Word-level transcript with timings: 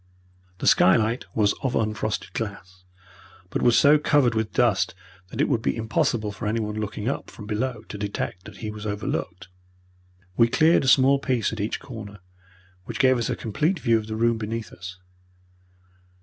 The 0.57 0.65
skylight 0.65 1.25
was 1.35 1.53
of 1.61 1.73
unfrosted 1.75 2.33
glass, 2.33 2.85
but 3.51 3.61
was 3.61 3.77
so 3.77 3.99
covered 3.99 4.33
with 4.33 4.51
dust 4.51 4.95
that 5.27 5.39
it 5.39 5.47
would 5.47 5.61
be 5.61 5.75
impossible 5.77 6.31
for 6.31 6.47
anyone 6.47 6.73
looking 6.79 7.07
up 7.07 7.29
from 7.29 7.45
below 7.45 7.83
to 7.87 7.99
detect 7.99 8.45
that 8.45 8.57
he 8.65 8.71
was 8.71 8.87
overlooked. 8.87 9.49
We 10.35 10.47
cleared 10.47 10.83
a 10.83 10.87
small 10.87 11.19
piece 11.19 11.53
at 11.53 11.59
each 11.59 11.79
corner, 11.79 12.17
which 12.85 12.97
gave 12.97 13.19
us 13.19 13.29
a 13.29 13.35
complete 13.35 13.77
view 13.77 13.99
of 13.99 14.07
the 14.07 14.15
room 14.15 14.39
beneath 14.39 14.73
us. 14.73 14.97